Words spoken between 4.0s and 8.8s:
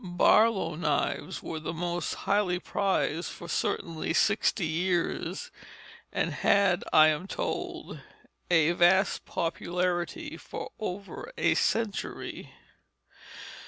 sixty years, and had, I am told, a